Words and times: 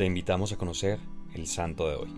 Te 0.00 0.06
invitamos 0.06 0.50
a 0.50 0.56
conocer 0.56 0.98
el 1.34 1.46
santo 1.46 1.86
de 1.86 1.96
hoy. 1.96 2.08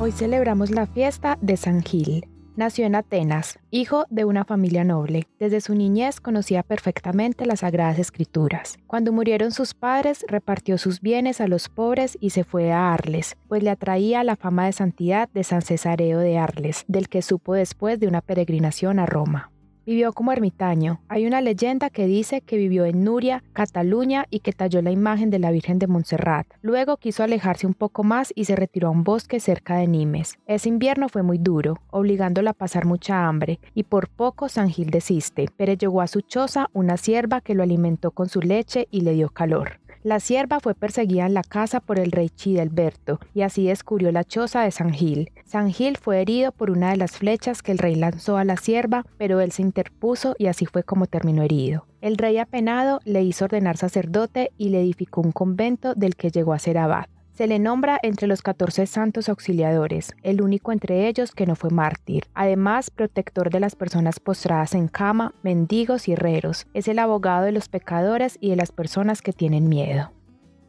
Hoy 0.00 0.10
celebramos 0.10 0.72
la 0.72 0.88
fiesta 0.88 1.38
de 1.40 1.56
San 1.56 1.80
Gil. 1.80 2.26
Nació 2.56 2.86
en 2.86 2.96
Atenas, 2.96 3.60
hijo 3.70 4.04
de 4.10 4.24
una 4.24 4.44
familia 4.44 4.82
noble. 4.82 5.28
Desde 5.38 5.60
su 5.60 5.76
niñez 5.76 6.20
conocía 6.20 6.64
perfectamente 6.64 7.46
las 7.46 7.60
sagradas 7.60 8.00
escrituras. 8.00 8.80
Cuando 8.88 9.12
murieron 9.12 9.52
sus 9.52 9.74
padres, 9.74 10.24
repartió 10.26 10.76
sus 10.76 11.00
bienes 11.00 11.40
a 11.40 11.46
los 11.46 11.68
pobres 11.68 12.18
y 12.20 12.30
se 12.30 12.42
fue 12.42 12.72
a 12.72 12.92
Arles, 12.92 13.36
pues 13.46 13.62
le 13.62 13.70
atraía 13.70 14.24
la 14.24 14.34
fama 14.34 14.66
de 14.66 14.72
santidad 14.72 15.28
de 15.28 15.44
San 15.44 15.62
Cesareo 15.62 16.18
de 16.18 16.36
Arles, 16.36 16.84
del 16.88 17.08
que 17.08 17.22
supo 17.22 17.54
después 17.54 18.00
de 18.00 18.08
una 18.08 18.22
peregrinación 18.22 18.98
a 18.98 19.06
Roma. 19.06 19.52
Vivió 19.88 20.12
como 20.12 20.32
ermitaño. 20.32 21.00
Hay 21.08 21.26
una 21.26 21.40
leyenda 21.40 21.88
que 21.88 22.06
dice 22.06 22.42
que 22.42 22.58
vivió 22.58 22.84
en 22.84 23.04
Nuria, 23.04 23.42
Cataluña 23.54 24.26
y 24.28 24.40
que 24.40 24.52
talló 24.52 24.82
la 24.82 24.90
imagen 24.90 25.30
de 25.30 25.38
la 25.38 25.50
Virgen 25.50 25.78
de 25.78 25.86
Montserrat. 25.86 26.46
Luego 26.60 26.98
quiso 26.98 27.22
alejarse 27.22 27.66
un 27.66 27.72
poco 27.72 28.04
más 28.04 28.30
y 28.36 28.44
se 28.44 28.54
retiró 28.54 28.88
a 28.88 28.90
un 28.90 29.02
bosque 29.02 29.40
cerca 29.40 29.76
de 29.76 29.86
Nimes. 29.86 30.38
Ese 30.46 30.68
invierno 30.68 31.08
fue 31.08 31.22
muy 31.22 31.38
duro, 31.38 31.78
obligándola 31.88 32.50
a 32.50 32.52
pasar 32.52 32.84
mucha 32.84 33.26
hambre, 33.26 33.60
y 33.72 33.84
por 33.84 34.10
poco 34.10 34.50
San 34.50 34.68
Gil 34.68 34.90
desiste, 34.90 35.46
pero 35.56 35.72
llegó 35.72 36.02
a 36.02 36.06
su 36.06 36.20
choza 36.20 36.68
una 36.74 36.98
sierva 36.98 37.40
que 37.40 37.54
lo 37.54 37.62
alimentó 37.62 38.10
con 38.10 38.28
su 38.28 38.42
leche 38.42 38.88
y 38.90 39.00
le 39.00 39.14
dio 39.14 39.30
calor. 39.30 39.80
La 40.04 40.20
sierva 40.20 40.60
fue 40.60 40.74
perseguida 40.74 41.26
en 41.26 41.34
la 41.34 41.42
casa 41.42 41.80
por 41.80 41.98
el 41.98 42.12
rey 42.12 42.30
Chidalberto 42.30 43.18
y 43.34 43.42
así 43.42 43.66
descubrió 43.66 44.12
la 44.12 44.22
choza 44.22 44.62
de 44.62 44.70
San 44.70 44.92
Gil. 44.92 45.32
San 45.44 45.72
Gil 45.72 45.96
fue 45.96 46.20
herido 46.20 46.52
por 46.52 46.70
una 46.70 46.90
de 46.90 46.96
las 46.96 47.18
flechas 47.18 47.62
que 47.62 47.72
el 47.72 47.78
rey 47.78 47.96
lanzó 47.96 48.36
a 48.36 48.44
la 48.44 48.56
sierva, 48.56 49.04
pero 49.16 49.40
él 49.40 49.50
se 49.50 49.62
interpuso 49.62 50.36
y 50.38 50.46
así 50.46 50.66
fue 50.66 50.84
como 50.84 51.06
terminó 51.06 51.42
herido. 51.42 51.86
El 52.00 52.16
rey 52.16 52.38
apenado 52.38 53.00
le 53.04 53.22
hizo 53.22 53.46
ordenar 53.46 53.76
sacerdote 53.76 54.52
y 54.56 54.68
le 54.68 54.80
edificó 54.80 55.20
un 55.20 55.32
convento 55.32 55.94
del 55.94 56.14
que 56.14 56.30
llegó 56.30 56.52
a 56.52 56.60
ser 56.60 56.78
abad. 56.78 57.06
Se 57.38 57.46
le 57.46 57.60
nombra 57.60 58.00
entre 58.02 58.26
los 58.26 58.42
14 58.42 58.84
santos 58.86 59.28
auxiliadores, 59.28 60.12
el 60.24 60.42
único 60.42 60.72
entre 60.72 61.06
ellos 61.06 61.30
que 61.30 61.46
no 61.46 61.54
fue 61.54 61.70
mártir. 61.70 62.24
Además, 62.34 62.90
protector 62.90 63.50
de 63.50 63.60
las 63.60 63.76
personas 63.76 64.18
postradas 64.18 64.74
en 64.74 64.88
cama, 64.88 65.36
mendigos 65.44 66.08
y 66.08 66.14
herreros. 66.14 66.66
Es 66.74 66.88
el 66.88 66.98
abogado 66.98 67.44
de 67.44 67.52
los 67.52 67.68
pecadores 67.68 68.38
y 68.40 68.50
de 68.50 68.56
las 68.56 68.72
personas 68.72 69.22
que 69.22 69.32
tienen 69.32 69.68
miedo. 69.68 70.10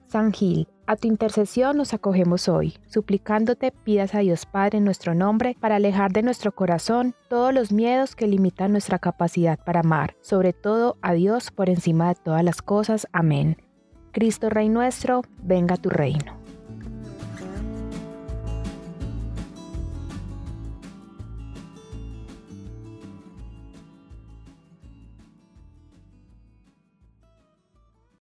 San 0.06 0.32
Gil, 0.32 0.68
a 0.86 0.96
tu 0.96 1.08
intercesión 1.08 1.76
nos 1.76 1.96
acogemos 1.96 2.48
hoy, 2.48 2.78
suplicándote 2.86 3.72
pidas 3.72 4.14
a 4.14 4.20
Dios 4.20 4.46
Padre 4.46 4.78
en 4.78 4.84
nuestro 4.84 5.16
nombre 5.16 5.58
para 5.60 5.78
alejar 5.78 6.12
de 6.12 6.22
nuestro 6.22 6.52
corazón 6.52 7.16
todos 7.30 7.52
los 7.52 7.72
miedos 7.72 8.16
que 8.16 8.28
limitan 8.28 8.74
nuestra 8.74 9.00
capacidad 9.00 9.58
para 9.58 9.80
amar, 9.80 10.18
sobre 10.22 10.54
todo 10.54 10.98
a 11.02 11.14
Dios 11.14 11.50
por 11.50 11.68
encima 11.68 12.10
de 12.10 12.22
todas 12.24 12.44
las 12.44 12.62
cosas. 12.62 13.08
Amén. 13.12 13.58
Cristo 14.12 14.52
Rey 14.52 14.70
nuestro, 14.70 15.24
venga 15.42 15.76
tu 15.76 15.90
reino. 15.90 16.39